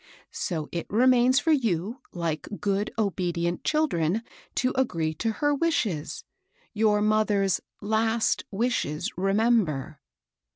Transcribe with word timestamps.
So 0.31 0.67
it 0.71 0.87
re 0.89 1.05
mains 1.05 1.37
for 1.39 1.51
you, 1.51 2.01
like 2.11 2.47
good, 2.59 2.89
obedient 2.97 3.63
children, 3.63 4.23
to 4.55 4.73
agree 4.75 5.13
to 5.13 5.33
her 5.33 5.53
wishes,— 5.53 6.23
your 6.83 7.03
mother's 7.03 7.61
Za«^ 7.83 8.41
wishes, 8.49 9.15
remember." 9.15 9.99